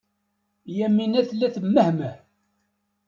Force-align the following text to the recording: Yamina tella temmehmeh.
Yamina 0.77 1.19
tella 1.29 1.47
temmehmeh. 1.55 2.17